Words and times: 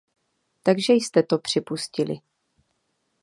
Takže 0.63 0.93
jste 0.93 1.23
to 1.23 1.37
připustili. 1.37 2.15